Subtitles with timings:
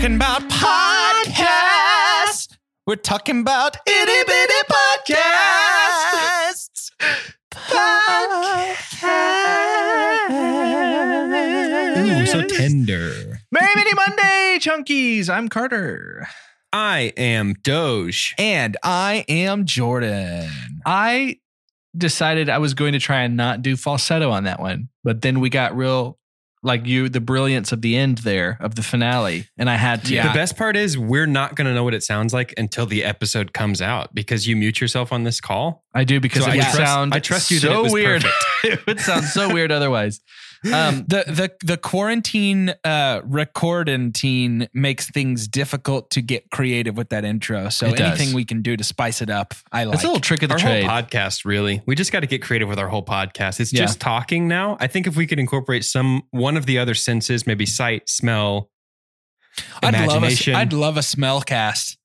[0.00, 2.56] talking about podcasts.
[2.86, 4.54] We're talking about itty bitty
[5.10, 6.90] podcasts.
[7.50, 8.76] Podcasts.
[12.22, 13.40] Ooh, so tender.
[13.52, 15.28] Merry Mini Monday, Chunkies.
[15.28, 16.26] I'm Carter.
[16.72, 18.34] I am Doge.
[18.38, 20.48] And I am Jordan.
[20.86, 21.36] I
[21.94, 25.40] decided I was going to try and not do falsetto on that one, but then
[25.40, 26.18] we got real
[26.62, 30.14] like you the brilliance of the end there of the finale and I had to.
[30.14, 30.28] yeah.
[30.28, 33.02] The best part is we're not going to know what it sounds like until the
[33.04, 35.84] episode comes out because you mute yourself on this call.
[35.94, 37.82] I do because So it I would trust- sound I trust you that so it
[37.82, 38.24] was weird.
[38.64, 40.20] it would sound so weird otherwise.
[40.64, 47.24] Um, the the the quarantine uh recordantine makes things difficult to get creative with that
[47.24, 47.68] intro.
[47.70, 48.18] So It does.
[48.20, 49.94] anything we can do to spice it up, I like.
[49.94, 50.84] it's a little trick of the Our trade.
[50.84, 51.82] whole podcast, really.
[51.86, 53.58] We just got to get creative with our whole podcast.
[53.60, 53.80] It's Yeah.
[53.82, 54.76] just talking now.
[54.80, 58.70] I think if we could incorporate some one of the other senses, maybe sight, smell,
[59.82, 60.54] I'd love a, imagination.
[60.54, 61.96] I'd love a smell cast.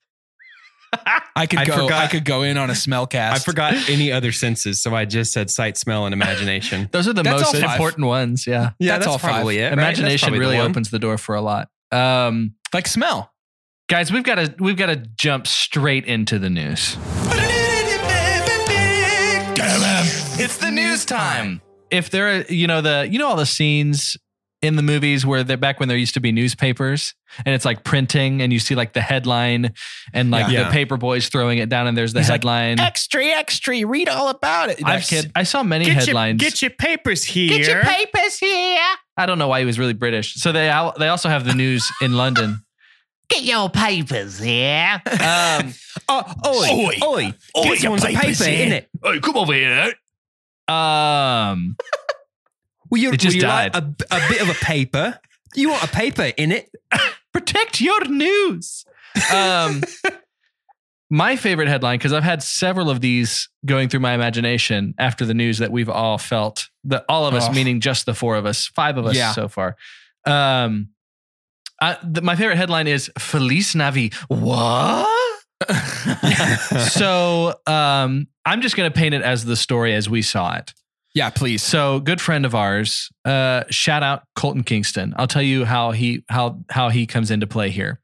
[1.36, 1.84] I could I go.
[1.84, 3.42] forgot- I could go in on a smell cast.
[3.42, 6.90] I forgot any other senses, so I just said sight, smell, and imagination.
[6.92, 8.46] Those are the That's most important ones.
[8.48, 8.72] Yeah.
[8.80, 9.32] Yeah, That's that's, all five.
[9.32, 9.66] probably it.
[9.66, 9.74] right?
[9.74, 10.72] Imagination probably the really one.
[10.72, 11.70] opens the door for a lot.
[11.92, 13.32] Um, like smell.
[13.88, 16.98] guys, we've got to we've got to jump straight into the news.
[20.38, 21.62] It's the news time.
[21.90, 24.18] If there are, you know, the you know all the scenes
[24.62, 27.14] in the movies where they're back when there used to be newspapers
[27.46, 29.74] and it's like printing and you see like the headline
[30.14, 30.64] and like Yeah.
[30.64, 32.80] the paper boys throwing it down and there's the He's like, headline.
[32.80, 33.86] Extra, extra.
[33.86, 34.80] Read all about it.
[34.84, 35.32] I've kid.
[35.36, 36.42] I saw many headlines.
[36.42, 37.50] Get your papers here.
[37.58, 38.80] Get your papers here.
[39.18, 40.36] I don't know why he was really British.
[40.36, 40.68] So they
[40.98, 42.62] they also have the news in London.
[43.30, 45.02] Get your papers here.
[45.20, 45.74] Um,
[46.08, 47.00] Oh, oi, Oi.
[47.04, 48.68] oi, Oi, Get your papers paper, here.
[48.68, 48.86] innit?
[49.14, 49.94] Hey, come over here.
[50.68, 51.76] um,
[52.90, 53.84] Will you, It just you like died.
[54.12, 55.20] a, a bit of a paper?
[55.56, 56.70] You want a paper in it?
[57.34, 58.86] protect your news.
[59.34, 59.82] Um,
[61.10, 65.34] my favorite headline because I've had several of these going through my imagination after the
[65.34, 66.70] news that we've all felt.
[66.86, 67.54] That all of us, Oh.
[67.54, 69.32] meaning just the four of us, five of us Yeah.
[69.32, 69.76] so far.
[70.26, 70.90] Um,
[71.82, 74.14] I, the, my favorite headline is Feliz Navi.
[74.30, 75.08] What?
[76.92, 80.74] so um, I'm just going to paint it as the story as we saw it.
[81.16, 81.64] Yeah, please.
[81.64, 85.14] So, good friend of ours, uh, shout out Colton Kingston.
[85.18, 88.02] I'll tell you how he how how he comes into play here.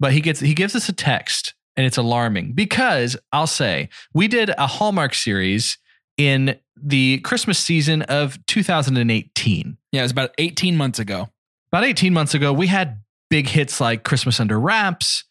[0.00, 4.26] But he gets he gives us a text, and it's alarming because I'll say we
[4.26, 5.76] did a Hallmark series
[6.16, 9.76] in the Christmas season of 2018.
[9.92, 11.28] Yeah, it was about 18 months ago.
[11.70, 15.24] About 18 months ago, we had big hits like Christmas Under Wraps.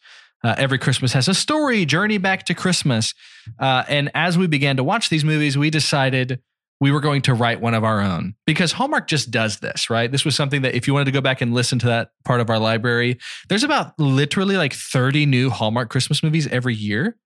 [0.44, 3.16] Uh, Every Christmas has a story, Journey Back to Christmas.
[3.58, 6.40] Uh, and as we began to watch these movies, we decided
[6.82, 10.12] we were going to write one of our own because Hallmark just does this, right?
[10.12, 12.42] This was something that if you wanted to go back and listen to that part
[12.42, 13.18] of our library,
[13.48, 17.18] there's about literally like 30 new Hallmark Christmas movies every year.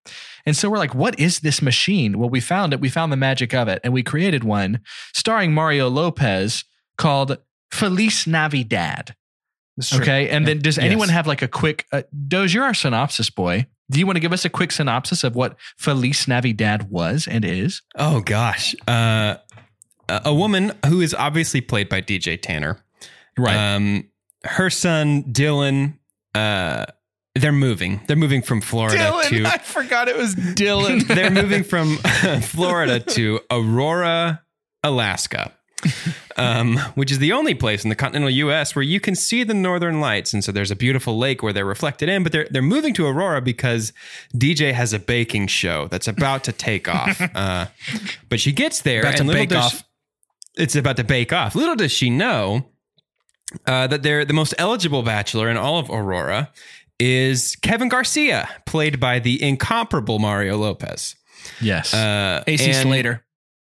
[0.46, 2.20] And so we're like, what is this machine?
[2.20, 2.80] Well, we found it.
[2.80, 3.82] We found the magic of it.
[3.84, 4.82] And we created one
[5.14, 6.64] starring Mario Lopez
[6.98, 7.38] called
[7.72, 9.16] Feliz Navidad.
[9.94, 10.30] Okay.
[10.30, 13.66] And then does anyone have like a quick, uh, Doge, you're our synopsis boy.
[13.92, 17.44] Do you want to give us a quick synopsis of what Feliz Navidad was and
[17.44, 17.82] is?
[17.96, 19.36] Oh gosh, uh,
[20.08, 22.84] a a woman who is obviously played by DJ Tanner.
[23.38, 23.56] Right.
[23.76, 24.10] Um,
[24.44, 25.98] her son Dylan.
[26.36, 26.86] Uh,
[27.36, 28.02] they're moving.
[28.08, 29.46] They're moving from Florida to.
[29.46, 31.08] I forgot it was Dylan.
[31.16, 31.98] they're moving from
[32.42, 34.42] Florida to Aurora,
[34.84, 35.54] Alaska.
[36.38, 38.76] Um, which is the only place in the continental U.S.
[38.76, 40.34] where you can see the northern lights.
[40.34, 43.06] And so there's a beautiful lake where they're reflected in, but they're they're moving to
[43.08, 43.94] Aurora because
[44.36, 47.22] DJ has a baking show that's about to take off.
[47.36, 47.68] Uh,
[48.30, 49.84] but she gets there About and little bake does- off.
[50.58, 51.56] It's about to bake off.
[51.56, 52.66] Little does she know
[53.66, 56.52] uh, that they're the most eligible bachelor in all of Aurora
[57.00, 61.16] is Kevin Garcia, played by the incomparable Mario Lopez.
[61.62, 61.94] Yes.
[61.94, 63.24] Uh, AC and- Slater.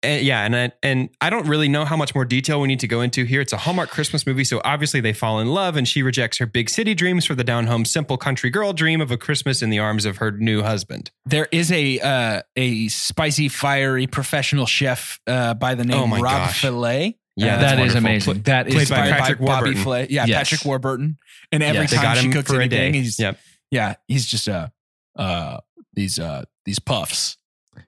[0.05, 2.79] And yeah, and I, and I don't really know how much more detail we need
[2.81, 3.41] to go into here.
[3.41, 6.45] It's a Hallmark Christmas movie, so obviously they fall in love, and she rejects her
[6.45, 9.69] big city dreams for the down home, simple country girl dream of a Christmas in
[9.69, 11.11] the arms of her new husband.
[11.25, 16.23] There is a uh, a spicy, fiery professional chef uh, by the name Oh Rob
[16.47, 16.61] gosh.
[16.61, 17.17] Fillet.
[17.37, 18.41] Yeah, Uh, that is amazing.
[18.43, 19.83] that played is by Patrick Bobby Warburton.
[19.83, 20.07] Flay.
[20.09, 20.49] Yeah, Yes.
[20.49, 21.17] Patrick Warburton.
[21.51, 21.91] And every Yes.
[21.93, 23.37] Time she cooks anything, he's Yep.
[23.71, 24.69] yeah, he's just uh
[25.17, 25.57] uh
[25.93, 27.37] these uh these puffs.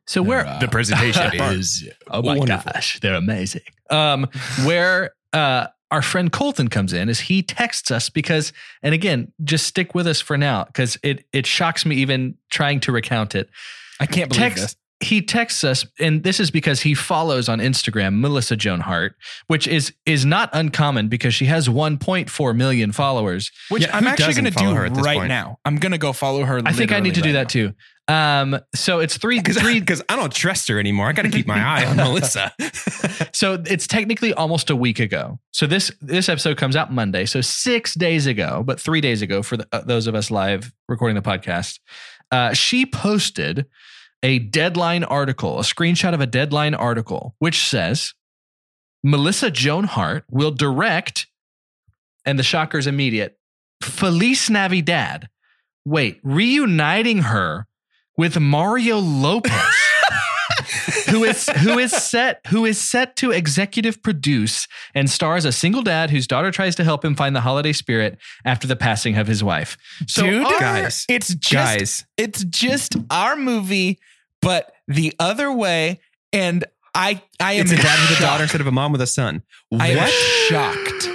[0.05, 2.71] So where Uh, The presentation is Oh my Wonderful.
[2.73, 3.61] gosh, they're amazing.
[3.89, 4.27] Um,
[4.65, 8.51] where uh, our friend Colton comes in is he texts us because,
[8.83, 12.79] and again, just stick with us for now because it it shocks me even trying
[12.81, 13.49] to recount it.
[13.99, 14.75] I can't believe Text- this.
[14.99, 19.67] He texts us, and this is because he follows on Instagram Melissa Joan Hart, which
[19.67, 23.51] is is not uncommon because she has 1.4 million followers.
[23.69, 25.29] Which Yeah, I'm actually going to do her at this right point?
[25.29, 25.59] now.
[25.65, 26.61] I'm going to go follow her.
[26.65, 27.73] I think I need to do literally that too.
[28.07, 31.07] Um, so it's three Because three I don't trust her anymore.
[31.07, 32.53] I got to keep my eye on Melissa.
[33.33, 35.39] So it's technically almost a week ago.
[35.51, 37.25] So this this episode comes out Monday.
[37.25, 40.73] So six days ago, but three days ago for the, uh, those of us live
[40.87, 41.79] recording the podcast,
[42.31, 43.65] uh, she posted
[44.23, 48.13] a deadline article, a screenshot of a deadline article, which says
[49.03, 51.27] Melissa Joan Hart will direct,
[52.25, 53.37] and the shocker's immediate.
[53.83, 55.29] Feliz Navidad.
[55.85, 57.67] Wait, reuniting her
[58.17, 59.53] with Mario Lopez
[61.09, 65.81] who is who is set who is set to executive produce and stars a single
[65.81, 69.27] dad whose daughter tries to help him find the holiday spirit after the passing of
[69.27, 69.77] his wife.
[70.07, 73.99] So Dude, our- guys, It's just guys, it's just our movie,
[74.41, 75.99] but the other way.
[76.33, 79.01] And I I am it's a dad with a daughter instead of a mom with
[79.01, 79.43] a son.
[79.79, 80.09] I am
[80.49, 81.09] shocked.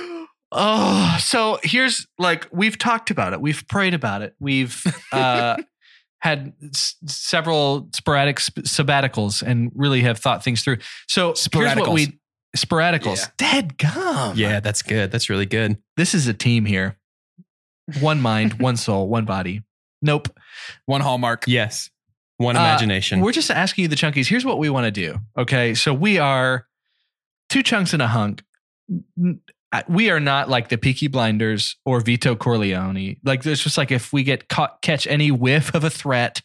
[0.55, 3.41] Oh, so here's like we've talked about it.
[3.41, 4.35] We've prayed about it.
[4.39, 4.83] We've
[5.13, 5.57] uh,
[6.23, 10.79] had s- several sporadic sp- sabbaticals and really have thought things through.
[11.09, 11.53] So here's what
[11.87, 11.95] Sporadicals.
[11.95, 12.19] we
[12.57, 13.37] sporadicals.
[13.37, 14.37] Dead gum.
[14.37, 15.11] Yeah, that's good.
[15.11, 15.79] That's really good.
[15.97, 16.97] this is a team here.
[18.01, 19.63] One mind, one soul, one body.
[20.01, 20.29] Nope.
[20.87, 21.45] One hallmark.
[21.47, 21.91] Yes.
[22.39, 23.21] One Uh, imagination.
[23.21, 24.27] We're just asking you, the chunkies.
[24.29, 25.19] Here's what we want to do.
[25.39, 26.67] Okay, so we are
[27.49, 28.43] two chunks and a hunk.
[29.19, 29.53] N- I-
[29.89, 33.17] We are not like the Peaky Blinders or Vito Corleone.
[33.25, 36.43] Like, there's just like if we get caught, catch any whiff of a threat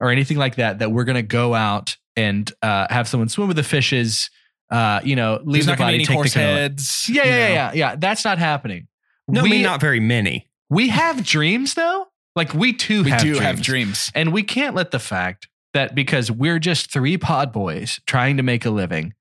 [0.00, 3.56] or anything like that, that we're gonna go out and uh, have someone swim with
[3.56, 4.30] the fishes.
[4.70, 7.06] Uh, you know, leave There's the body, to be any take the heads.
[7.08, 7.96] Yeah, yeah, yeah, yeah, yeah.
[7.96, 8.88] That's not happening.
[9.28, 10.48] no, we, I mean not very many.
[10.70, 12.06] we have dreams though.
[12.34, 13.44] Like we too We have do dreams.
[13.44, 14.10] have dreams.
[14.14, 18.42] And we can't let the fact that because we're just three pod boys trying to
[18.42, 19.12] make a living,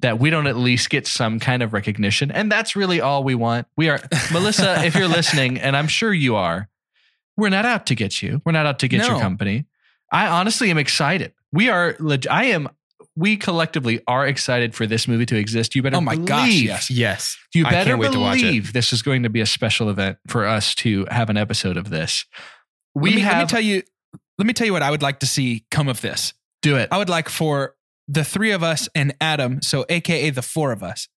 [0.00, 2.30] that we don't at least get some kind of recognition.
[2.30, 3.66] And that's really all we want.
[3.76, 4.00] We are,
[4.32, 6.68] Melissa, if you're listening, and I'm sure you are,
[7.36, 8.42] we're not out to get you.
[8.44, 9.66] We're not out to get your company.
[10.12, 11.32] I honestly am excited.
[11.52, 11.96] We are,
[12.28, 12.68] I am,
[13.16, 15.74] we collectively are excited for this movie to exist.
[15.74, 16.90] You better Oh my gosh, yes.
[16.90, 17.36] Yes.
[17.54, 18.42] You I better can't wait to watch it.
[18.42, 21.76] believe this is going to be a special event for us to have an episode
[21.76, 22.24] of this.
[22.94, 23.82] We let me, have, let me tell you
[24.38, 26.32] let me tell you what I would like to see come of this.
[26.62, 26.88] do it.
[26.90, 27.74] I would like for
[28.12, 31.08] the three of us and Adam, so AKA the four of us,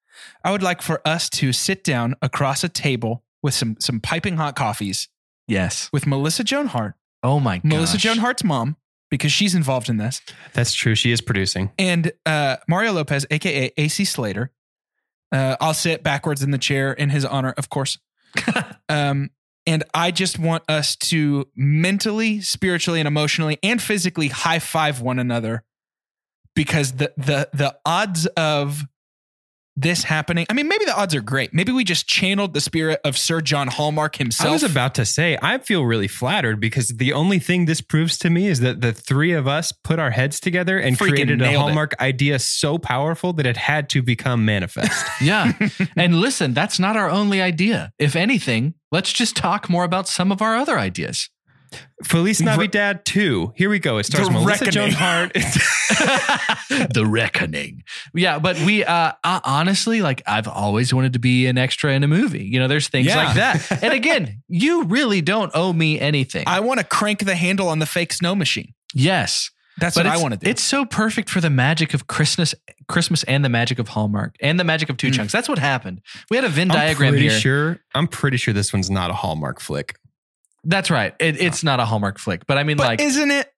[0.44, 4.36] I would like for us to sit down across a table with some some piping
[4.36, 5.08] hot coffees
[5.48, 5.88] Yes.
[5.92, 7.64] with Melissa Joan Hart, Oh my god.
[7.64, 8.76] Melissa Joan Hart's mom,
[9.10, 10.20] because she's involved in this,
[10.52, 10.94] That's true.
[10.94, 11.70] She is producing.
[11.78, 14.50] and uh, Mario Lopez, aka AC Slater.
[15.32, 17.98] Uh, I'll sit backwards in the chair in his honor, of course.
[18.90, 19.30] um,
[19.66, 25.18] and I just want us to mentally, spiritually, and emotionally and physically high five one
[25.18, 25.64] another
[26.54, 28.82] because the the the odds of
[29.74, 30.46] this happening.
[30.50, 31.54] I mean, maybe the odds are great.
[31.54, 34.48] Maybe we just channeled the spirit of Sir John Hallmark himself.
[34.48, 38.18] I was about to say, I feel really flattered because the only thing this proves
[38.18, 41.40] to me is that the three of us put our heads together and Freaking created
[41.40, 41.58] a nailed it.
[41.58, 44.92] Hallmark idea so powerful that it had to become manifest.
[45.22, 45.52] Yeah.
[45.96, 47.92] and listen, that's not our only idea.
[47.98, 51.30] If anything, let's just talk more about some of our other ideas.
[52.04, 53.52] Feliz Navidad 2.
[53.56, 53.98] Here we go.
[53.98, 54.96] It stars The Melissa Joan Reckoning.
[54.98, 55.32] Hart.
[56.94, 57.82] the reckoning.
[58.14, 62.02] Yeah, but we uh, uh honestly like I've always wanted to be an extra in
[62.02, 62.44] a movie.
[62.44, 63.16] You know, there's things Yeah.
[63.24, 63.82] like that.
[63.82, 66.44] And again, you really don't owe me anything.
[66.46, 68.74] I want to crank the handle on the fake snow machine.
[68.94, 69.50] yes.
[69.78, 70.50] That's But what I want to do.
[70.50, 72.54] It's so perfect for the magic of Christmas,
[72.88, 75.14] Christmas, and the magic of Hallmark, and the magic of two Mm.
[75.14, 75.32] chunks.
[75.32, 76.02] That's what happened.
[76.30, 77.40] We had a Venn I'm diagram pretty here.
[77.40, 77.78] sure.
[77.94, 79.96] I'm pretty sure this one's not a Hallmark flick.
[80.64, 81.14] That's right.
[81.18, 83.48] It, it's not a Hallmark flick, but I mean, but like, isn't it?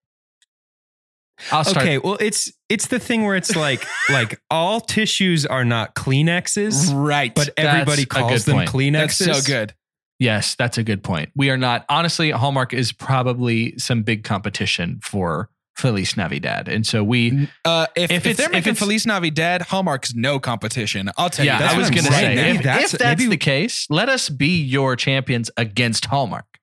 [1.50, 1.84] I'll start.
[1.84, 6.92] Okay, well, it's it's the thing where it's like like all tissues are not Kleenexes,
[6.94, 7.34] Right.
[7.34, 8.70] but everybody That's calls them point.
[8.92, 9.34] that's Kleenexes.
[9.34, 9.74] so good.
[10.20, 11.30] Yes, that's a good point.
[11.34, 12.30] We are not honestly.
[12.30, 17.48] Hallmark is probably some big competition for Feliz Navidad, and so we.
[17.64, 21.10] Uh, if, If if, they're making it's- Feliz Navidad, Hallmark's no competition.
[21.18, 21.58] I'll tell Yeah, you.
[21.58, 24.28] That's I was going to say, if, that's- if that's maybe- the case, let us
[24.28, 26.53] be your champions against Hallmark.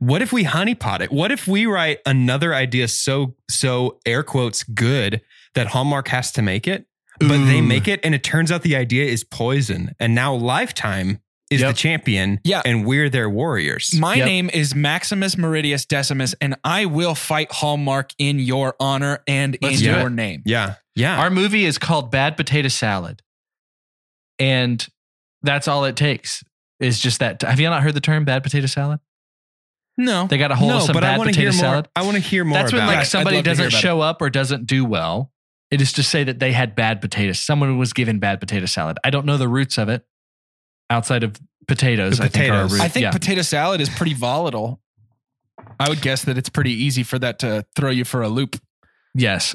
[0.00, 1.12] What if we honeypot it?
[1.12, 5.20] What if we write another idea so so air quotes good
[5.54, 6.86] that Hallmark has to make it,
[7.20, 11.20] but they make it and it turns out the idea is poison, and now Lifetime
[11.50, 11.70] is Yep.
[11.70, 12.62] the champion, Yeah.
[12.64, 13.92] and we're their warriors.
[13.98, 14.24] My Yep.
[14.26, 19.80] name is Maximus Meridius Decimus, and I will fight Hallmark in your honor and Let's
[19.80, 20.10] in your it.
[20.12, 20.42] name.
[20.46, 21.18] yeah, yeah.
[21.18, 23.20] Our movie is called Bad Potato Salad,
[24.38, 24.86] and
[25.42, 26.42] that's all it takes.
[26.78, 27.42] Is just that.
[27.42, 29.00] Have you not heard the term bad potato salad?
[29.98, 30.26] No.
[30.26, 31.70] They got a hold of some but I bad want to potato hear more.
[31.72, 31.88] salad.
[31.94, 33.02] I want to hear more That's when about like it.
[33.02, 33.10] it.
[33.10, 33.80] Somebody love to hear doesn't about it.
[33.80, 35.32] show up or doesn't do well.
[35.70, 37.38] It is to say that they had bad potatoes.
[37.38, 38.98] Someone was given bad potato salad.
[39.04, 40.04] I don't know the roots of it
[40.88, 41.36] outside of
[41.68, 42.18] potatoes.
[42.18, 42.80] The I think are a root.
[42.80, 43.10] I think yeah.
[43.12, 44.80] potato salad is pretty volatile.
[45.78, 48.56] I would guess that it's pretty easy for that to throw you for a loop.
[49.14, 49.54] yes.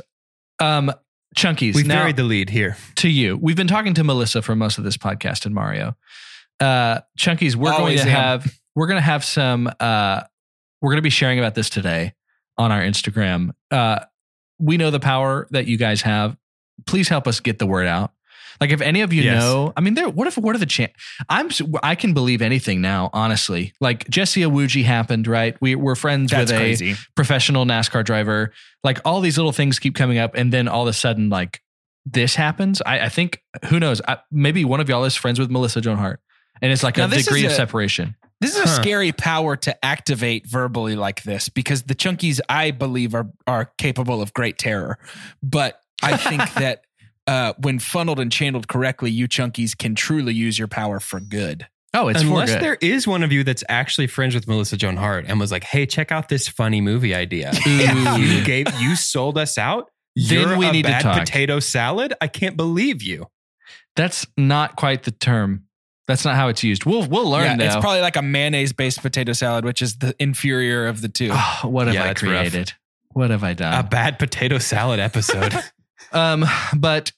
[0.60, 0.92] Um,
[1.36, 1.76] chunkies.
[1.76, 2.78] We've now buried the lead here.
[2.96, 3.36] to you.
[3.36, 5.98] We've been talking to Melissa for most of this podcast and Mario.
[6.62, 7.56] Uh, chunkies.
[7.58, 8.40] We're Always going to am.
[8.42, 8.60] have.
[8.76, 9.72] We're going to have some.
[9.80, 10.22] Uh,
[10.82, 12.14] we're going to be sharing about this today
[12.58, 13.52] on our Instagram.
[13.72, 14.00] Uh,
[14.60, 16.38] we know the power that you guys have.
[16.86, 18.12] Please help us get the word out.
[18.62, 19.42] Like if any of you Yes.
[19.42, 20.08] know, I mean, there.
[20.08, 20.38] What if?
[20.38, 20.94] What are the chance?
[21.28, 21.50] I'm.
[21.84, 23.10] I can believe anything now.
[23.12, 25.28] Honestly, like Jesse Iwuji happened.
[25.28, 25.58] Right.
[25.60, 26.96] We we're friends That's with a crazy.
[27.16, 28.54] professional NASCAR driver.
[28.84, 31.62] Like all these little things keep coming up, and then all of a sudden, like
[32.06, 32.82] this happens.
[32.86, 34.02] I, I think who knows?
[34.08, 36.22] I, maybe one of y'all is friends with Melissa Joan Hart,
[36.62, 38.16] and it's like Now, a degree is of a- separation.
[38.42, 43.16] This is a scary power to activate verbally like this because the chunkies, I believe,
[43.16, 44.98] are are capable of great terror.
[45.42, 46.82] But I think that
[47.28, 51.66] uh, when funneled and channeled correctly, you chunkies can truly use your power for good.
[51.94, 52.64] Oh, it's Unless for good.
[52.64, 55.64] there is one of you that's actually friends with Melissa Joan Hart and was like,
[55.64, 58.20] "Hey, check out this funny movie idea." Ooh.
[58.20, 59.90] you gave you sold us out.
[60.18, 61.20] Then You're we a need to bad talk.
[61.22, 62.14] potato salad.
[62.20, 63.28] I can't believe you.
[63.96, 65.64] That's not quite the term.
[66.08, 66.86] That's not how it's used.
[66.86, 67.82] We'll we'll learn yeah, it's though.
[67.82, 71.30] probably like a mayonnaise based potato salad, which is the inferior of the two.
[71.32, 72.32] Oh, what have Yeah, I that's rough.
[72.32, 72.74] created?
[73.10, 73.74] What have I A done?
[73.74, 75.54] A bad potato salad episode.
[76.12, 76.46] Um,
[76.78, 77.12] but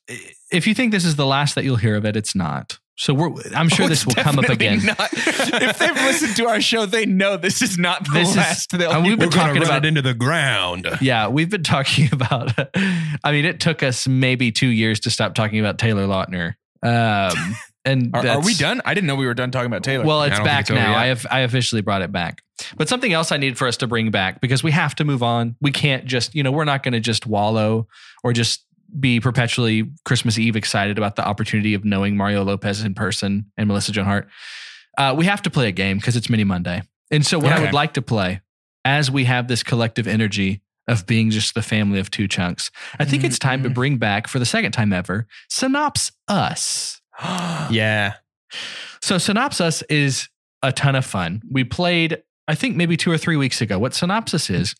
[0.49, 2.79] if you think this is the last that you'll hear of it, it's not.
[2.95, 3.29] So we're.
[3.53, 4.83] I'm sure Oh, this will come up again.
[4.85, 4.97] not.
[5.13, 8.69] if they've listened to our show, they know this is not the This is- last.
[8.75, 10.87] they'll and we've been We're talking about it into the ground.
[10.99, 12.53] Yeah, we've been talking about.
[13.23, 16.55] I mean, it took us maybe two years to stop talking about Taylor Lautner.
[16.81, 17.55] Um,
[17.87, 18.81] and Are, are we done?
[18.85, 20.05] I didn't know we were done talking about Taylor.
[20.05, 20.91] Well, it's back it's now.
[20.91, 20.97] yet.
[20.97, 22.41] I have I officially brought it back.
[22.75, 25.21] But something else I need for us to bring back because we have to move
[25.23, 25.55] on.
[25.61, 27.87] We can't just you know we're not going to just wallow
[28.23, 28.63] or just
[28.99, 33.67] be perpetually Christmas Eve excited about the opportunity of knowing Mario Lopez in person and
[33.67, 34.27] Melissa Joan Hart.
[34.97, 36.81] Uh, we have to play a game because it's Mini Monday.
[37.11, 38.41] And so what I would like to play
[38.85, 43.03] as we have this collective energy of being just the family of two chunks, I
[43.05, 43.73] think it's time to Mhm.
[43.73, 47.01] bring back for the second time ever, Synops Us.
[47.69, 48.13] Yeah.
[49.01, 50.29] So Synopsis is
[50.63, 51.41] a ton of fun.
[51.51, 53.77] We played, I think maybe two or three weeks ago.
[53.77, 54.75] What Synopsis is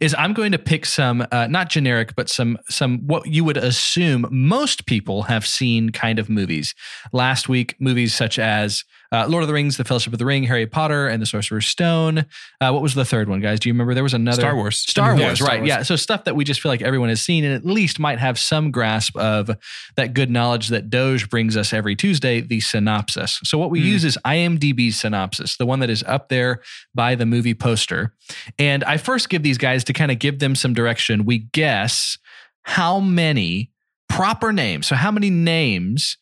[0.00, 3.56] is I'm going to pick some uh, not generic, but some some what you would
[3.56, 6.74] assume most people have seen kind of movies.
[7.12, 10.44] Last week, movies such as uh, Lord of the Rings, The Fellowship of the Ring,
[10.44, 12.18] Harry Potter, and The Sorcerer's Stone.
[12.60, 13.58] Uh, what was the third one, guys?
[13.60, 13.94] Do you remember?
[13.94, 14.76] There was another Star Wars.
[14.76, 15.60] Star Yeah, Wars, Star right?
[15.60, 15.68] Wars.
[15.68, 15.82] Yeah.
[15.82, 18.38] So stuff that we just feel like everyone has seen and at least might have
[18.38, 19.50] some grasp of
[19.96, 23.40] that good knowledge that Doge brings us every Tuesday, the synopsis.
[23.44, 23.86] So what we Hmm.
[23.86, 26.60] use is IMDb synopsis, the one that is up there
[26.94, 28.14] by the movie poster.
[28.58, 31.24] And I first give these guys to kind of give them some direction.
[31.24, 32.16] We guess
[32.62, 33.70] how many
[34.08, 34.86] proper names.
[34.86, 36.16] So how many names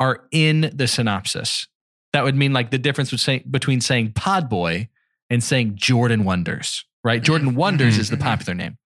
[0.00, 1.68] are in the synopsis?
[2.14, 4.88] That would mean like the difference between between saying Podboy
[5.28, 7.20] and saying Jordan Wonders, right?
[7.20, 8.78] Jordan Wonders is the popular name.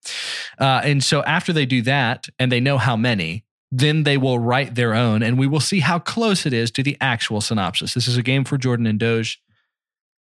[0.57, 4.39] Uh, and so after they do that and they know how many, then they will
[4.39, 7.93] write their own and we will see how close it is to the actual synopsis.
[7.93, 9.39] This is a game for Jordan and Doge.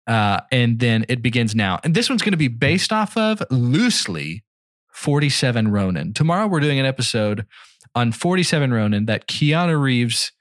[0.06, 1.80] Uh, and then it begins now.
[1.84, 4.44] And this one's going to be based off of loosely
[4.92, 6.12] 47 Ronin.
[6.12, 7.46] Tomorrow we're doing an episode
[7.94, 10.32] on 47 Ronin, that Keanu Reeves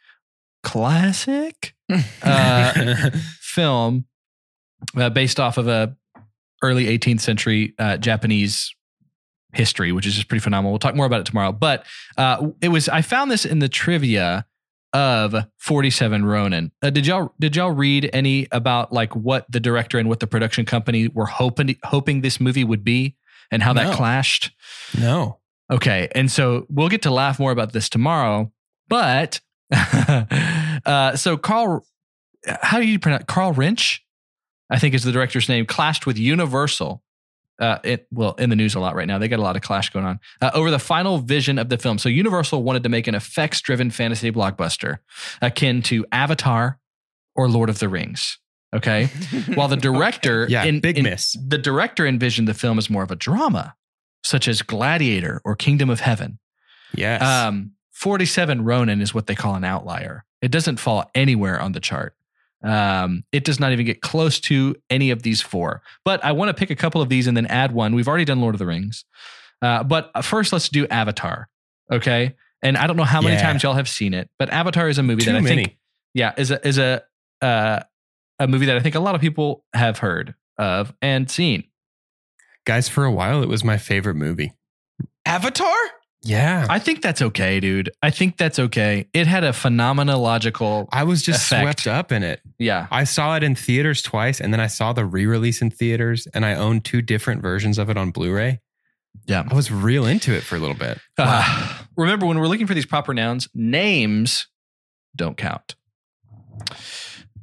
[0.64, 1.76] classic
[2.24, 4.06] uh, film
[4.98, 5.96] uh, based off of a
[6.64, 8.74] early 18th century uh, Japanese
[9.54, 10.72] history, which is just pretty phenomenal.
[10.72, 11.52] We'll talk more about it tomorrow.
[11.52, 11.86] But
[12.18, 14.46] uh, it was I found this in the trivia
[14.94, 16.72] of 47 Ronin.
[16.82, 20.28] Uh, did y'all did y'all read any about like what the director and what the
[20.28, 23.16] production company were hoping hoping this movie would be
[23.52, 23.84] and how No.
[23.84, 24.52] that clashed?
[25.00, 25.40] No.
[25.72, 28.52] Okay, and so we'll get to laugh more about this tomorrow.
[28.90, 29.40] But
[30.86, 31.86] uh, so Carl,
[32.46, 34.00] how do you pronounce Carl Rinsch?
[34.70, 35.66] I think is the director's name.
[35.66, 37.04] Clashed with Universal.
[37.60, 39.18] Uh, it, well, in the news a lot right now.
[39.20, 41.78] They got a lot of clash going on uh, over the final vision of the
[41.78, 41.98] film.
[42.00, 44.98] So Universal wanted to make an effects-driven fantasy blockbuster
[45.44, 46.80] akin to Avatar
[47.36, 48.40] or Lord of the Rings.
[48.74, 49.08] Okay,
[49.54, 51.36] while the director, Yeah, in- big in- miss.
[51.46, 53.76] the director envisioned the film as more of a drama,
[54.24, 56.40] such as Gladiator or Kingdom of Heaven.
[56.96, 57.22] Yes.
[57.22, 60.26] Um, 47 Ronin is what they call an outlier.
[60.42, 62.16] It doesn't fall anywhere on the chart.
[62.64, 65.82] Um, it does not even get close to any of these four.
[66.04, 67.94] But I want to pick a couple of these and then add one.
[67.96, 69.06] We've already done Lord of the Rings.
[69.62, 71.48] Uh, but first, let's do Avatar.
[71.92, 72.36] Okay.
[72.64, 73.42] And I don't know how many Yeah.
[73.44, 75.56] times y'all have seen it, but Avatar is a movie Too that I many.
[75.66, 75.78] think,
[76.14, 77.04] yeah, is a is a
[77.42, 77.82] uh,
[78.40, 81.64] a movie that I think a lot of people have heard of and seen.
[82.66, 84.54] Guys, for a while, it was my favorite movie.
[85.26, 85.74] Avatar?
[86.24, 86.68] Yeah.
[86.70, 87.90] I think that's okay, dude.
[88.04, 89.08] I think that's okay.
[89.12, 91.82] It had a phenomenological, I was just Effect.
[91.82, 92.42] swept up in it.
[92.60, 92.88] yeah.
[92.92, 96.46] I saw it in theaters twice, and then I saw the re-release in theaters, and
[96.46, 98.60] I own two different versions of it on Blu-ray.
[99.26, 99.44] Yeah.
[99.50, 101.00] I was real into it for a little bit.
[101.18, 104.48] Uh, remember, when we're looking for these proper nouns, names
[105.16, 105.76] don't count.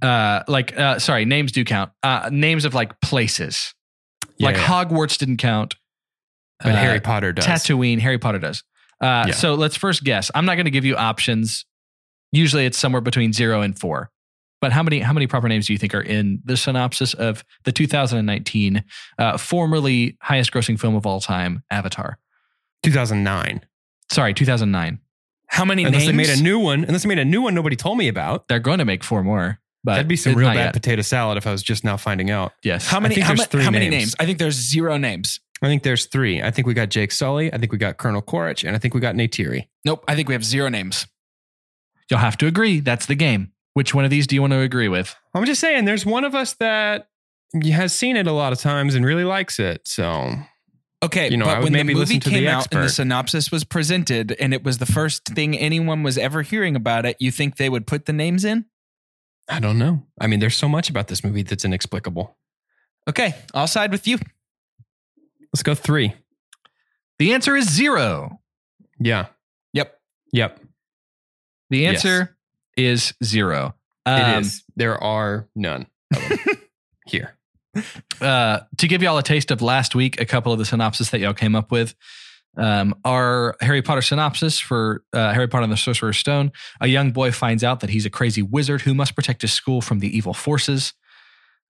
[0.01, 1.91] Uh, like, uh, sorry, names do count.
[2.03, 3.75] Uh, names of like places,
[4.39, 4.65] Yeah, like yeah.
[4.67, 5.75] Hogwarts didn't count,
[6.63, 7.45] but Uh, Harry Potter does.
[7.47, 8.63] Tatooine, Harry Potter does.
[9.01, 9.33] Uh, Yeah.
[9.35, 10.31] So let's first guess.
[10.35, 11.65] I'm not going to give you options.
[12.33, 14.11] Usually, it's somewhere between zero and four.
[14.61, 17.45] But how many how many proper names do you think are in the synopsis of
[17.65, 18.83] the 2019
[19.19, 22.19] uh, formerly highest grossing film of all time, Avatar?
[22.83, 23.61] 2009.
[24.11, 24.99] Sorry, 2009.
[25.51, 26.11] How many Unless names?
[26.11, 26.85] they made a new one.
[26.85, 28.49] Unless they made a new one nobody told me about.
[28.49, 29.59] They're going to make four more.
[29.85, 30.73] But That'd be some real bad yet.
[30.73, 32.53] potato salad if I was just now finding out.
[32.65, 32.87] Yes.
[32.89, 33.15] how many?
[33.15, 34.01] think How, there's ma- three how many names.
[34.03, 34.17] names?
[34.19, 35.41] I think there's zero names.
[35.63, 36.43] I think there's three.
[36.43, 37.53] I think we got Jake Sully.
[37.53, 39.67] I think we got Colonel Quaritch, and I think we got Neytiri.
[39.85, 40.05] Nope.
[40.07, 41.07] I think we have zero names.
[42.11, 42.81] You'll have to agree.
[42.81, 43.53] That's the game.
[43.75, 45.15] Which one of these do you want to agree with?
[45.35, 47.09] I'm just saying, there's one of us that
[47.63, 49.87] has seen it a lot of times and really likes it.
[49.87, 50.33] So
[51.03, 52.89] Okay, You know, I but would when the movie to the came out and the
[52.89, 57.17] synopsis was presented, and it was the first thing anyone was ever hearing about it,
[57.21, 58.65] you think they would put the names in?
[59.49, 60.03] I don't know.
[60.21, 62.37] I mean, there's so much about this movie that's inexplicable.
[63.09, 64.19] Okay, I'll side with you.
[65.53, 66.15] Let's go three.
[67.19, 68.41] The answer is zero.
[69.01, 69.27] Yeah.
[69.73, 69.99] Yep.
[70.33, 70.61] Yep.
[71.71, 71.95] The Yes.
[72.05, 72.37] answer
[72.77, 73.75] is zero.
[74.07, 74.65] Um, it is.
[74.77, 75.87] There are none
[77.07, 77.37] here.
[78.21, 81.21] uh, to give y'all a taste of last week, a couple of the synopsis that
[81.21, 81.95] y'all came up with.
[82.57, 86.51] Um, our Harry Potter synopsis for uh, Harry Potter and the Sorcerer's Stone.
[86.81, 89.81] A young boy finds out that he's a crazy wizard who must protect his school
[89.81, 90.93] from the evil forces.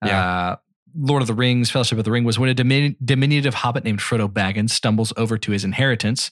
[0.01, 0.55] Uh,
[0.97, 3.99] Lord of the Rings, Fellowship of the Ring was when a dimin- diminutive hobbit named
[3.99, 6.31] Frodo Baggins stumbles over to his inheritance.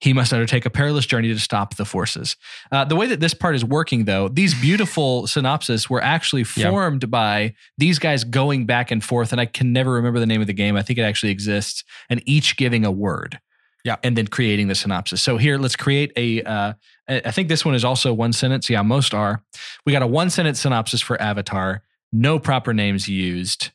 [0.00, 2.36] He must undertake a perilous journey to stop the forces.
[2.72, 6.70] Uh, the way that this part is working, though, these beautiful synopses were actually Yeah.
[6.70, 10.40] formed by these guys going back and forth, and I can never remember the name
[10.40, 10.74] of the game.
[10.76, 13.40] I think it actually exists, and each giving a word.
[13.84, 13.96] Yeah.
[14.02, 15.22] And then creating the synopsis.
[15.22, 16.42] So here, let's create a.
[16.42, 16.72] Uh,
[17.08, 18.68] I think this one is also one sentence.
[18.70, 19.42] Yeah, most are.
[19.86, 21.82] We got a one sentence synopsis for Avatar.
[22.12, 23.70] No proper names used.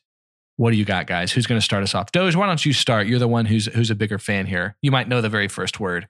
[0.56, 1.32] What do you got, guys?
[1.32, 2.12] Who's going to start us off?
[2.12, 3.06] Doge, why don't you start?
[3.06, 4.76] You're the one who's who's a bigger fan here.
[4.80, 6.08] You might know the very first word.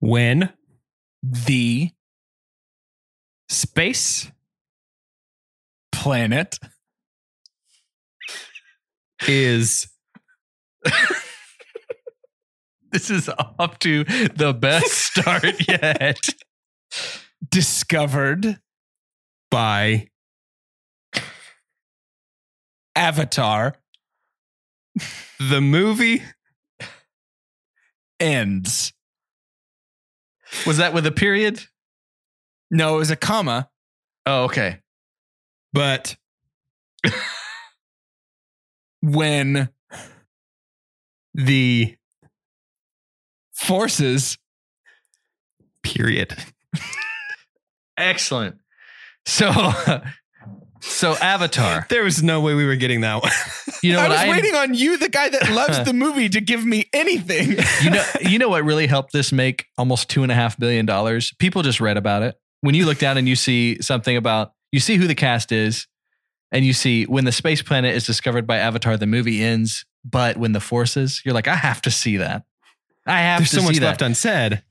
[0.00, 0.52] When
[1.22, 1.90] The
[3.48, 4.30] space
[5.92, 6.58] planet
[9.26, 9.88] is
[12.90, 16.18] This is off to the best start yet.
[17.50, 18.58] discovered
[19.50, 20.08] by
[22.98, 23.76] Avatar
[25.38, 26.20] the movie
[28.18, 28.92] ends.
[30.66, 31.64] Was that with a period?
[32.72, 33.70] No, it was a comma.
[34.26, 34.80] Oh, okay.
[35.72, 36.16] but
[39.00, 39.68] When
[41.34, 41.96] the
[43.52, 44.38] forces
[45.84, 46.36] period.
[47.96, 48.56] Excellent.
[49.24, 49.52] So,
[50.80, 51.86] so Avatar.
[51.88, 53.32] There was no way we were getting that one.
[53.82, 56.28] You know I what was I waiting on you, the guy that loves the movie,
[56.28, 57.50] to give me anything.
[57.82, 60.86] you know you know what really helped this make almost two and a half billion
[60.86, 64.52] dollars people just read about it when you look down and you see something about
[64.72, 65.86] you see who the cast is
[66.52, 69.84] and you see when the space planet is discovered by Avatar, the movie ends.
[70.04, 72.44] But when the forces, you're like, I have to see that.
[73.06, 73.82] I have There's to so much that.
[73.82, 74.62] left unsaid.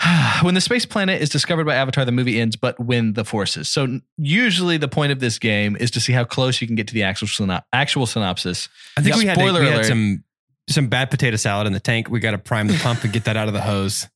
[0.42, 3.68] when the space planet is discovered by Avatar, the movie ends, but when the forces.
[3.68, 6.88] So usually the point of this game is to see how close you can get
[6.88, 8.68] to the actual synop- actual synopsis.
[8.96, 10.24] I think we had, to- spoiler we had some
[10.68, 12.08] some bad potato salad in the tank.
[12.08, 14.08] We got to prime the pump and get that out of the hose.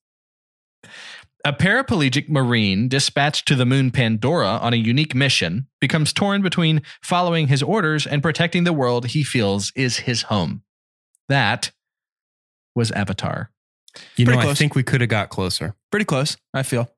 [1.45, 6.83] A paraplegic marine dispatched to the moon Pandora on a unique mission becomes torn between
[7.03, 10.63] following his orders and protecting the world he feels is his home.
[11.29, 11.71] That
[12.75, 13.51] was Avatar.
[14.17, 15.75] You Pretty know, I think we could have got closer.
[15.91, 16.89] Pretty close, I feel.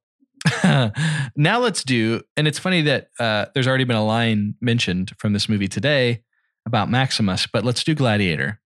[0.65, 5.33] now let's do, and it's funny that uh, there's already been a line mentioned from
[5.33, 6.23] this movie today
[6.67, 8.61] about Maximus, but let's do Gladiator.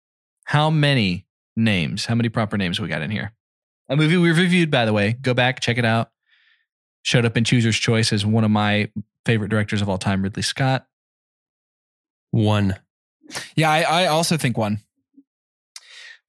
[0.46, 3.34] How many names, how many proper names we got in here?
[3.90, 5.14] A movie we reviewed, by the way.
[5.14, 6.12] Go back, check it out.
[7.04, 8.90] Showed up in Chooser's Choice as one of my
[9.26, 10.86] favorite directors of all time, Ridley Scott.
[12.32, 12.76] One.
[13.56, 14.80] Yeah, I, I also think one.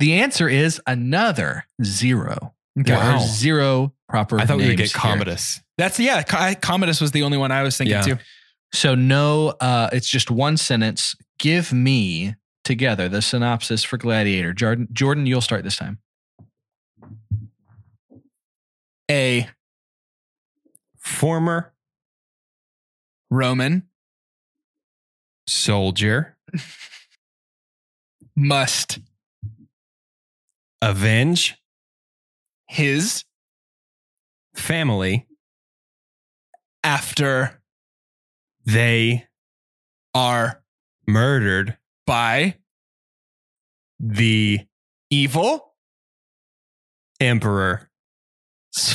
[0.02, 2.54] The answer is another zero.
[2.74, 3.20] There Wow.
[3.20, 4.98] zero proper I thought we would get here.
[5.00, 5.60] Commodus.
[5.78, 6.24] That's yeah.
[6.24, 8.02] Co- Commodus was the only one I was thinking Yeah.
[8.02, 8.18] too.
[8.74, 11.14] So no, uh, it's just one sentence.
[11.38, 12.34] Give me
[12.64, 14.52] together the synopsis for Gladiator.
[14.52, 16.00] Jordan, Jordan, you'll start this time.
[19.08, 19.48] A
[20.98, 21.72] Former
[23.30, 23.84] Roman
[25.46, 26.36] soldier.
[28.34, 28.98] must
[30.82, 31.56] Avenge
[32.68, 33.24] his
[34.54, 35.26] family.
[36.84, 37.62] after
[38.64, 39.26] They
[40.14, 40.62] are
[41.06, 42.58] murdered by
[43.98, 44.60] the
[45.10, 45.74] evil
[47.20, 47.86] emperor's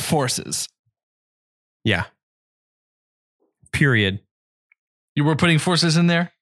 [0.00, 0.68] forces.
[1.84, 2.04] Yeah.
[3.72, 4.20] Period.
[5.14, 6.32] You were putting forces in there.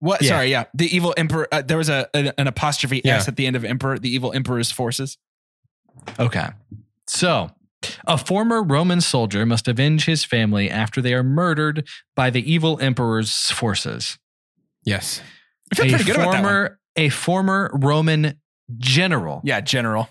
[0.00, 0.22] What?
[0.22, 0.28] Yeah.
[0.28, 0.64] Sorry, yeah.
[0.74, 1.46] The evil emperor.
[1.52, 3.16] Uh, there was a an, an apostrophe Yeah.
[3.16, 3.98] s at the end of emperor.
[3.98, 5.16] The evil emperor's forces.
[6.18, 6.48] Okay.
[7.06, 7.50] So,
[8.06, 11.86] a former Roman soldier must avenge his family after they are murdered
[12.16, 14.18] by the evil emperor's forces.
[14.84, 15.20] Yes.
[15.72, 16.42] I feel a pretty good about that one.
[16.44, 18.40] former a former Roman
[18.78, 20.08] general Yeah, general.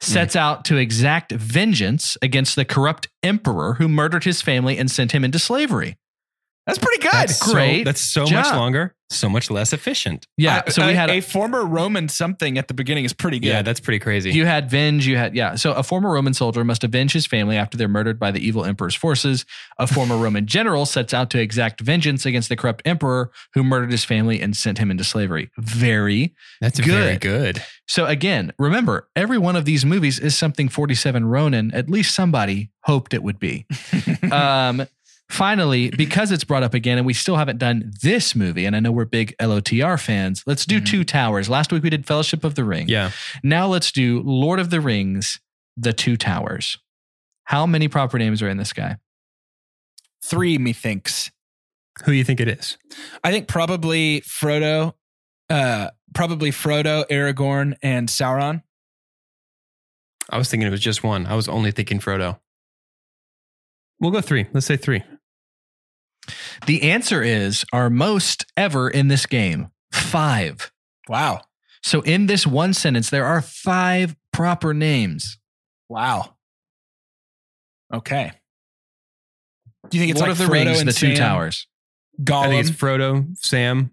[0.00, 5.12] sets out to exact vengeance against the corrupt emperor who murdered his family and sent
[5.12, 5.96] him into slavery.
[6.66, 7.12] That's pretty good.
[7.12, 8.44] That's So- Great that's so job.
[8.44, 10.26] much longer, so much less efficient.
[10.36, 10.68] Yeah.
[10.68, 13.48] So we a- had a, a, former Roman something at the beginning is pretty good.
[13.48, 14.32] Yeah, that's pretty crazy.
[14.32, 15.06] you had venge.
[15.06, 15.54] You had yeah.
[15.54, 18.64] So a former Roman soldier must avenge his family after they're murdered by the evil
[18.64, 19.44] emperor's forces.
[19.78, 23.90] A former Roman general sets out to exact vengeance against the corrupt emperor who murdered
[23.90, 25.50] his family and sent him into slavery.
[25.58, 26.88] Very that's good.
[26.88, 27.62] very good.
[27.86, 32.70] So again, remember, every one of these movies is something 47 Ronin, at least somebody
[32.80, 33.66] hoped it would be.
[34.32, 34.86] um,
[35.28, 38.80] finally, because it's brought up again and we still haven't done this movie, and I
[38.80, 40.86] know we're big LOTR fans, let's do Mhm.
[40.86, 41.48] Two Towers.
[41.48, 42.88] Last week we did Fellowship of the Ring.
[42.88, 43.10] Yeah.
[43.42, 45.40] Now let's do Lord of the Rings,
[45.76, 46.78] The Two Towers.
[47.44, 48.96] How many proper names are in this guy?
[50.24, 51.30] Three, methinks.
[52.04, 52.76] Who do you think it is?
[53.22, 54.94] I think probably Frodo,
[55.50, 58.62] uh, probably Frodo, Aragorn, and Sauron.
[60.30, 61.26] I was thinking it was just one.
[61.26, 62.40] I was only thinking Frodo.
[64.00, 64.46] We'll go three.
[64.52, 65.02] Let's say three.
[66.66, 70.72] The answer is our most ever in this game five.
[71.08, 71.42] Wow.
[71.82, 75.38] So in this one sentence, there are five proper names.
[75.88, 76.36] Wow.
[77.92, 78.32] Okay.
[79.90, 81.66] Do you think it's Lord like of the Frodo Rings, and The Two Sam, Towers.
[82.22, 82.44] Gollum?
[82.44, 83.90] I think it's Frodo, Sam.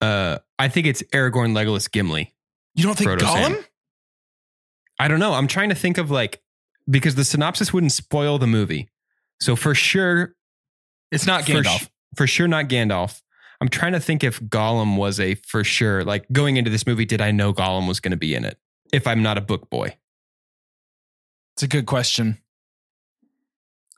[0.00, 2.32] Uh, I think it's Aragorn, Legolas, Gimli.
[2.74, 3.54] you don't think Frodo, Gollum?
[3.54, 3.64] Sam.
[4.98, 5.34] I don't know.
[5.34, 6.40] I'm trying to think of like
[6.88, 8.88] because the synopsis wouldn't spoil the movie.
[9.40, 10.34] So for sure,
[11.12, 11.82] It's not Gandalf.
[11.82, 13.20] sh- for sure not Gandalf.
[13.60, 16.02] I'm trying to think if Gollum was a for sure.
[16.04, 18.58] Like going into this movie, did I know Gollum was going to be in it?
[18.92, 19.96] If I'm not a book boy,
[21.54, 22.38] It's a good question.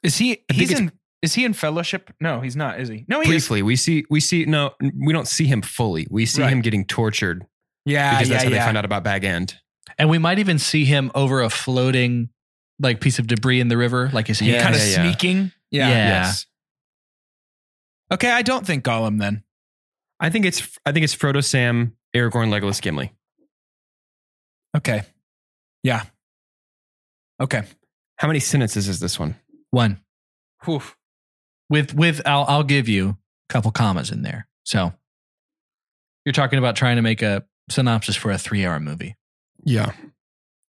[0.02, 0.44] Is he?
[0.50, 0.92] I He's in.
[1.22, 2.12] Is he in Fellowship?
[2.20, 2.78] No, he's not.
[2.78, 3.06] Is he?
[3.08, 3.28] No, he is.
[3.30, 6.06] briefly we see we see no we don't see him fully.
[6.10, 6.52] We see Right.
[6.52, 7.46] him getting tortured
[7.86, 8.58] Yeah, because yeah, that's how yeah.
[8.58, 9.54] they find out about Bag End.
[9.96, 12.28] And we might even see him over a floating
[12.78, 14.10] like piece of debris in the river.
[14.12, 14.94] Like is he Yeah, kind of yeah, yeah.
[15.02, 15.52] sneaking.
[15.70, 15.88] Yeah.
[15.88, 16.08] Yeah.
[16.24, 16.46] Yes.
[18.12, 19.42] Okay, I don't think Gollum then.
[20.20, 23.12] I think it's I think it's Frodo, Sam, Aragorn, Legolas, Gimli.
[24.76, 25.02] Okay.
[25.82, 26.02] Yeah.
[27.40, 27.62] Okay.
[28.16, 29.36] How many sentences is this one?
[29.70, 30.00] one
[30.64, 30.82] Whew.
[31.68, 34.46] with with I'll I'll give you a couple commas in there.
[34.64, 34.92] So
[36.24, 39.16] you're talking about trying to make a synopsis for a three hour movie.
[39.64, 39.92] Yeah.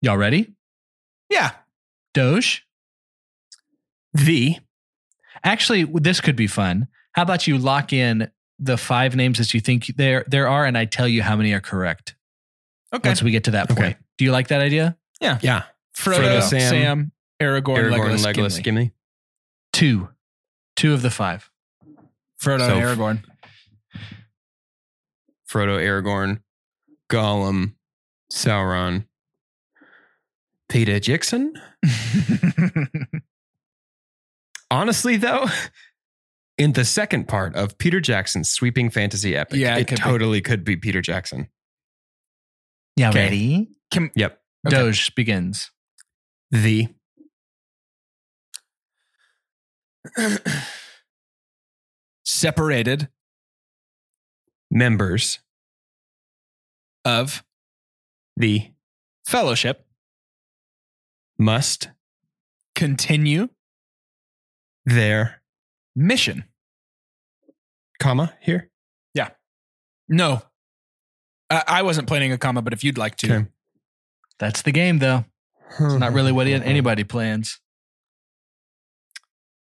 [0.00, 0.54] Y'all ready?
[1.30, 1.52] Yeah.
[2.14, 2.66] Doge.
[4.14, 4.56] The
[5.44, 6.86] Actually, this could be fun.
[7.12, 10.76] How about you lock in the five names that you think there there are, and
[10.78, 12.14] I tell you how many are correct
[12.94, 13.08] Okay.
[13.08, 13.80] once we get to that Okay.
[13.82, 13.96] point.
[14.18, 14.96] Do you like that idea?
[15.20, 15.38] Yeah.
[15.96, 18.62] Frodo, Frodo, Sam, Sam, Aragorn, Aragorn, Legolas, Legolas, Gimli.
[18.62, 18.92] Gimli.
[19.72, 20.08] Two,
[20.76, 21.50] two of the five.
[22.40, 23.24] Frodo So- Aragorn.
[25.48, 26.40] Frodo, Aragorn,
[27.10, 27.74] Gollum,
[28.32, 29.06] Sauron,
[30.68, 31.52] Peter Jackson.
[34.70, 35.46] Honestly, though,
[36.58, 40.02] in the second part of Peter Jackson's sweeping fantasy epic, Yeah, it it could be.
[40.02, 41.48] totally could be Peter Jackson.
[42.96, 43.24] Yeah, Okay.
[43.24, 43.68] ready?
[44.14, 44.40] Yep.
[44.66, 44.76] Okay.
[44.76, 45.70] Doge begins.
[46.50, 46.88] The
[52.24, 53.08] Separated
[54.70, 55.40] members,
[57.04, 57.42] of
[58.36, 58.70] the
[59.26, 59.86] fellowship
[61.38, 61.90] must
[62.76, 63.48] continue
[64.84, 65.41] their
[65.94, 66.44] mission.
[68.00, 68.70] comma here.
[69.14, 69.30] Yeah.
[70.08, 70.42] No.
[71.50, 73.34] I I wasn't planning a comma, but if you'd like to.
[73.34, 73.46] Okay.
[74.38, 75.24] That's the game, though.
[75.78, 77.60] It's not really what anybody plans.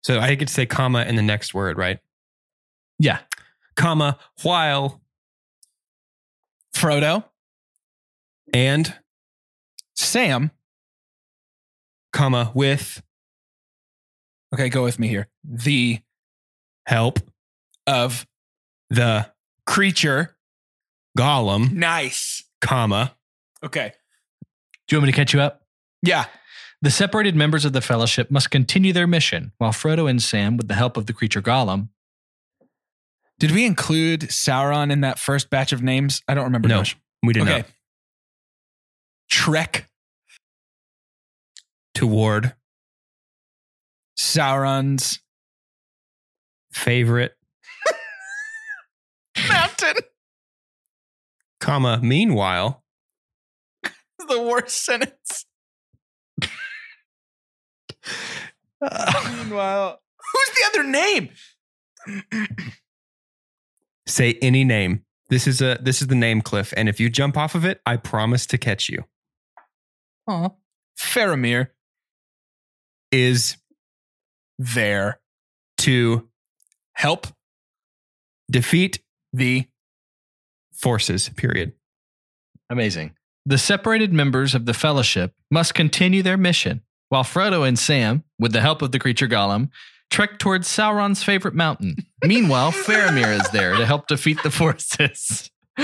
[0.02, 2.00] So I could say comma in the next word, right?
[2.98, 3.20] Yeah.
[3.76, 5.00] Comma while
[6.74, 7.24] Frodo,
[8.52, 8.94] and
[9.94, 10.50] Sam.
[12.12, 13.02] comma with
[14.52, 15.28] Okay, go with me here.
[15.44, 16.00] The
[16.86, 17.18] help
[17.86, 18.26] of
[18.90, 19.30] the
[19.66, 20.36] creature.
[21.18, 22.44] Gollum, Nice.
[22.62, 23.14] comma
[23.62, 23.92] Okay.
[24.88, 25.62] Do you want me to catch you up?
[26.02, 26.24] Yeah.
[26.80, 30.66] The separated members of the fellowship must continue their mission, while Frodo and Sam, with
[30.68, 31.88] the help of the creature Gollum,
[33.38, 36.22] Did we include Sauron in that first batch of names?
[36.28, 36.68] I don't remember.
[36.68, 36.96] No, Josh.
[37.22, 37.58] we did Okay.
[37.58, 37.66] not.
[39.30, 39.88] Trek
[41.94, 42.54] Toward
[44.18, 45.20] Sauron's
[46.72, 47.36] favorite,
[49.48, 49.96] mountain.
[51.60, 52.82] comma meanwhile
[54.28, 55.46] the worst sentence.
[58.82, 60.00] Meanwhile,
[60.32, 61.30] who's the other name?
[64.06, 65.04] say any name.
[65.28, 67.80] This is a this is the name cliff, and if you jump off of it,
[67.86, 69.04] I promise to catch you.
[70.98, 71.68] Faramir
[73.10, 73.56] Is
[74.58, 75.20] there
[75.78, 76.28] to
[76.94, 77.26] help
[78.50, 79.00] defeat
[79.32, 79.66] the
[80.72, 81.28] forces.
[81.30, 81.72] Period.
[82.70, 83.14] Amazing.
[83.44, 88.52] The separated members of the fellowship must continue their mission, while Frodo and Sam, with
[88.52, 89.70] the help of the creature Gollum,
[90.10, 91.96] trek towards Sauron's favorite mountain.
[92.24, 95.50] Meanwhile, Faramir is there to help defeat the forces.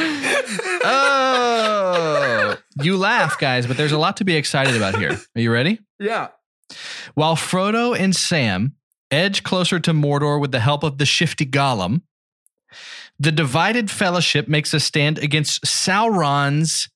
[0.84, 5.18] oh, you laugh, guys, but there's a lot to be excited about here.
[5.34, 5.80] Are you ready?
[5.98, 6.28] Yeah.
[7.14, 8.74] While Frodo and Sam
[9.10, 12.02] edge closer to Mordor with the help of the shifty Gollum,
[13.18, 16.88] the divided fellowship makes a stand against Sauron's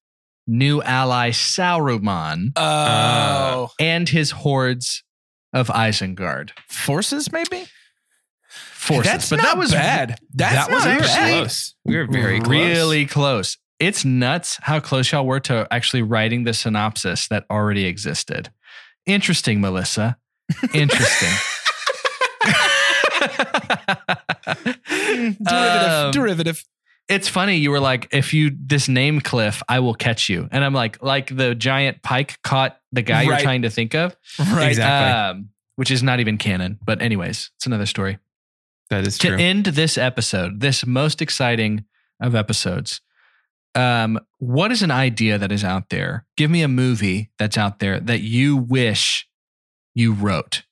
[0.46, 5.03] new ally Saruman Oh, uh, and his hordes
[5.53, 7.66] of Isengard forces maybe.
[8.48, 9.11] forces.
[9.12, 10.18] That's but not that was bad.
[10.35, 11.38] That's that was not actually bad.
[11.40, 11.75] close.
[11.85, 12.51] We were very close.
[12.57, 13.57] really close.
[13.79, 18.51] It's nuts how close y'all were to actually writing the synopsis that already existed.
[19.07, 20.16] Interesting, Melissa.
[20.72, 21.31] Interesting.
[24.89, 25.47] Derivative.
[25.93, 26.65] Um, derivative.
[27.09, 30.65] it's funny you were like if you this name cliff i will catch you and
[30.65, 34.69] i'm like like the giant pike caught the guy you're trying to think of Right.
[34.69, 35.41] Exactly.
[35.41, 38.19] um, which is not even canon but anyways it's another story
[38.91, 39.37] That is to true.
[39.39, 41.85] end this episode this most exciting
[42.21, 43.01] of episodes
[43.75, 47.79] um, what is an idea that is out there give me a movie that's out
[47.81, 49.27] there that you wish
[49.95, 50.63] you wrote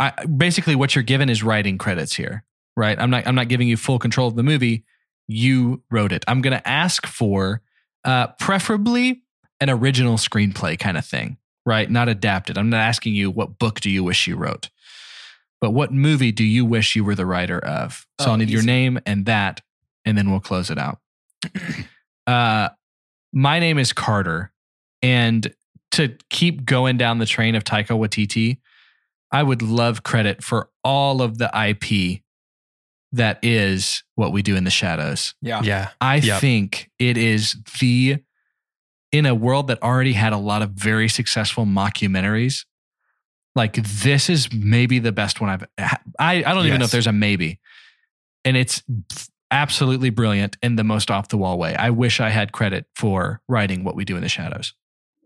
[0.00, 2.44] I, basically what you're given is writing credits here
[2.76, 2.98] right?
[2.98, 4.84] I'm not i'm not giving you full control of the movie.
[5.28, 6.24] You wrote it.
[6.26, 7.60] I'm going to ask for
[8.04, 9.22] uh, preferably
[9.60, 11.36] an original screenplay kind of thing
[11.66, 11.90] right?
[11.90, 12.56] Not adapted.
[12.56, 14.70] I'm not asking you what book do you wish you wrote
[15.60, 18.06] but what movie do you wish you were the writer of?
[18.20, 19.60] So Oh, i'll need your name and that
[20.06, 20.98] and then we'll close it out.
[22.26, 22.68] Uh,
[23.32, 24.52] my name is carter
[25.02, 25.52] and
[25.90, 28.58] to keep going down the train of taika waititi
[29.32, 32.22] I would love credit for all of the IP
[33.12, 35.34] that is what we do in the shadows.
[35.42, 35.62] Yeah.
[35.62, 35.88] yeah.
[36.00, 36.40] I Yep.
[36.40, 38.18] think it is the
[39.12, 42.64] in a world that already had a lot of very successful mockumentaries.
[43.56, 45.64] Like this is maybe the best one I've.
[46.18, 47.58] I I don't even know if there's a maybe,
[48.44, 48.84] and it's
[49.50, 51.74] absolutely brilliant in the most off the wall way.
[51.74, 54.72] I wish I had credit for writing what we do in the shadows.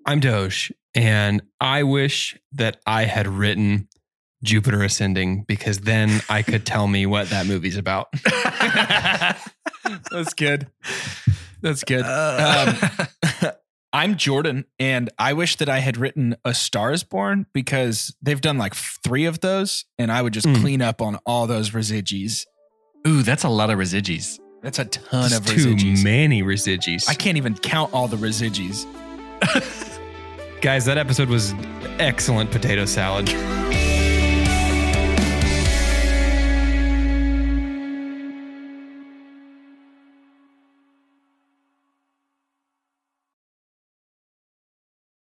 [0.06, 3.88] I'm Doge, and I wish that I had written
[4.42, 8.08] Jupiter Ascending because then I could tell me what that movie's about.
[10.10, 10.66] That's good.
[11.62, 12.02] That's good.
[12.04, 12.76] Um,
[13.94, 18.40] I'm Jordan, and I wish that I had written A Star is Born because they've
[18.40, 20.60] done like three of those, and I would just Mm.
[20.60, 22.44] clean up on all those residues.
[23.06, 24.38] Ooh, that's a lot of residues.
[24.62, 26.00] That's a ton Just of residues.
[26.00, 27.06] too many residues.
[27.08, 28.84] I can't even count all the residues.
[30.60, 31.54] Guys, that episode was
[31.98, 33.28] excellent potato salad.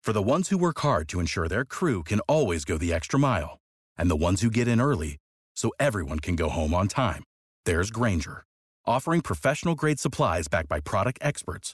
[0.01, 3.17] For the ones who work hard to ensure their crew can always go the extra
[3.17, 3.59] mile,
[3.97, 5.15] and the ones who get in early
[5.55, 7.23] so everyone can go home on time,
[7.63, 8.43] there's Grainger,
[8.85, 11.73] offering professional grade supplies backed by product experts